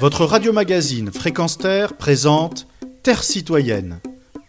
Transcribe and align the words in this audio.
Votre 0.00 0.24
radio-magazine 0.24 1.12
Fréquence 1.12 1.56
Terre 1.56 1.96
présente 1.96 2.66
Terre 3.02 3.22
citoyenne. 3.22 4.00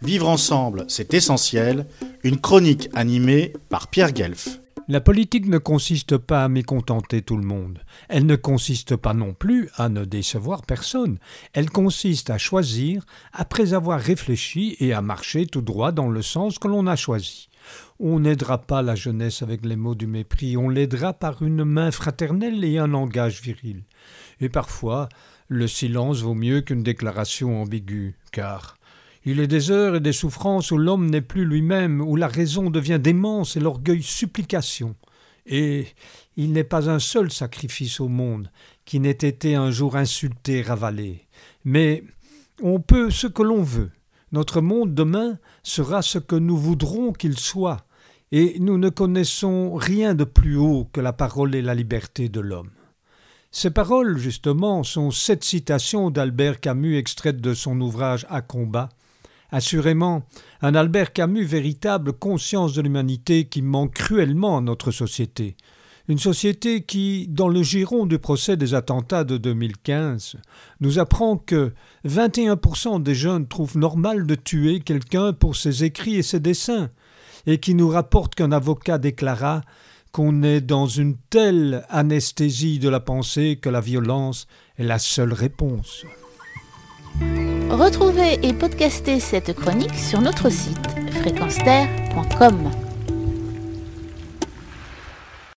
Vivre 0.02 0.28
ensemble, 0.28 0.84
c'est 0.88 1.14
essentiel. 1.14 1.86
Une 2.24 2.40
chronique 2.40 2.90
animée 2.94 3.52
par 3.68 3.88
Pierre 3.88 4.12
Guelf. 4.12 4.60
La 4.88 5.00
politique 5.00 5.46
ne 5.46 5.58
consiste 5.58 6.16
pas 6.16 6.44
à 6.44 6.48
mécontenter 6.48 7.22
tout 7.22 7.36
le 7.36 7.44
monde. 7.44 7.80
Elle 8.08 8.26
ne 8.26 8.36
consiste 8.36 8.96
pas 8.96 9.14
non 9.14 9.34
plus 9.34 9.68
à 9.76 9.88
ne 9.88 10.04
décevoir 10.04 10.62
personne. 10.62 11.18
Elle 11.52 11.70
consiste 11.70 12.30
à 12.30 12.38
choisir 12.38 13.04
après 13.32 13.72
avoir 13.72 14.00
réfléchi 14.00 14.76
et 14.80 14.92
à 14.92 15.00
marcher 15.00 15.46
tout 15.46 15.62
droit 15.62 15.92
dans 15.92 16.08
le 16.08 16.22
sens 16.22 16.58
que 16.58 16.68
l'on 16.68 16.86
a 16.86 16.96
choisi. 16.96 17.48
On 17.98 18.20
n'aidera 18.20 18.58
pas 18.58 18.82
la 18.82 18.94
jeunesse 18.94 19.42
avec 19.42 19.64
les 19.64 19.76
mots 19.76 19.94
du 19.94 20.06
mépris, 20.06 20.56
on 20.56 20.68
l'aidera 20.68 21.12
par 21.12 21.42
une 21.42 21.64
main 21.64 21.90
fraternelle 21.90 22.64
et 22.64 22.78
un 22.78 22.86
langage 22.86 23.40
viril. 23.40 23.84
Et 24.40 24.48
parfois, 24.48 25.08
le 25.48 25.66
silence 25.66 26.22
vaut 26.22 26.34
mieux 26.34 26.60
qu'une 26.60 26.82
déclaration 26.82 27.62
ambiguë, 27.62 28.16
car 28.32 28.76
il 29.24 29.40
est 29.40 29.48
des 29.48 29.70
heures 29.72 29.96
et 29.96 30.00
des 30.00 30.12
souffrances 30.12 30.70
où 30.70 30.78
l'homme 30.78 31.10
n'est 31.10 31.20
plus 31.20 31.44
lui-même, 31.44 32.00
où 32.00 32.14
la 32.14 32.28
raison 32.28 32.70
devient 32.70 33.00
démence 33.00 33.56
et 33.56 33.60
l'orgueil 33.60 34.02
supplication. 34.02 34.94
Et 35.46 35.86
il 36.36 36.52
n'est 36.52 36.64
pas 36.64 36.88
un 36.90 36.98
seul 36.98 37.32
sacrifice 37.32 38.00
au 38.00 38.08
monde 38.08 38.50
qui 38.84 39.00
n'ait 39.00 39.10
été 39.10 39.54
un 39.54 39.70
jour 39.70 39.96
insulté, 39.96 40.62
ravalé. 40.62 41.26
Mais 41.64 42.04
on 42.62 42.80
peut 42.80 43.10
ce 43.10 43.26
que 43.26 43.42
l'on 43.42 43.62
veut. 43.62 43.90
Notre 44.32 44.60
monde 44.60 44.94
demain 44.94 45.38
sera 45.62 46.02
ce 46.02 46.18
que 46.18 46.36
nous 46.36 46.56
voudrons 46.56 47.12
qu'il 47.12 47.38
soit, 47.38 47.86
et 48.32 48.56
nous 48.58 48.76
ne 48.76 48.88
connaissons 48.88 49.74
rien 49.74 50.14
de 50.14 50.24
plus 50.24 50.56
haut 50.56 50.88
que 50.92 51.00
la 51.00 51.12
parole 51.12 51.54
et 51.54 51.62
la 51.62 51.74
liberté 51.74 52.28
de 52.28 52.40
l'homme. 52.40 52.70
Ces 53.52 53.70
paroles, 53.70 54.18
justement, 54.18 54.82
sont 54.82 55.10
sept 55.10 55.44
citations 55.44 56.10
d'Albert 56.10 56.60
Camus 56.60 56.98
extraites 56.98 57.40
de 57.40 57.54
son 57.54 57.80
ouvrage 57.80 58.26
À 58.28 58.42
combat. 58.42 58.88
Assurément, 59.50 60.24
un 60.60 60.74
Albert 60.74 61.12
Camus 61.12 61.44
véritable 61.44 62.12
conscience 62.12 62.74
de 62.74 62.82
l'humanité 62.82 63.46
qui 63.46 63.62
manque 63.62 63.94
cruellement 63.94 64.58
à 64.58 64.60
notre 64.60 64.90
société. 64.90 65.56
Une 66.08 66.18
société 66.18 66.82
qui, 66.82 67.26
dans 67.28 67.48
le 67.48 67.62
giron 67.62 68.06
du 68.06 68.18
procès 68.18 68.56
des 68.56 68.74
attentats 68.74 69.24
de 69.24 69.38
2015, 69.38 70.36
nous 70.80 70.98
apprend 71.00 71.36
que 71.36 71.72
21% 72.06 73.02
des 73.02 73.14
jeunes 73.14 73.48
trouvent 73.48 73.76
normal 73.76 74.24
de 74.24 74.36
tuer 74.36 74.80
quelqu'un 74.80 75.32
pour 75.32 75.56
ses 75.56 75.82
écrits 75.82 76.16
et 76.16 76.22
ses 76.22 76.38
dessins, 76.38 76.90
et 77.46 77.58
qui 77.58 77.74
nous 77.74 77.88
rapporte 77.88 78.36
qu'un 78.36 78.52
avocat 78.52 78.98
déclara 78.98 79.62
qu'on 80.12 80.42
est 80.44 80.60
dans 80.60 80.86
une 80.86 81.16
telle 81.28 81.84
anesthésie 81.90 82.78
de 82.78 82.88
la 82.88 83.00
pensée 83.00 83.58
que 83.60 83.68
la 83.68 83.80
violence 83.80 84.46
est 84.78 84.84
la 84.84 84.98
seule 84.98 85.32
réponse. 85.32 86.04
Retrouvez 87.68 88.38
et 88.42 88.52
podcastez 88.52 89.20
cette 89.20 89.52
chronique 89.54 89.94
sur 89.94 90.20
notre 90.20 90.50
site 90.50 90.88
fréquenceterre.com. 91.20 92.85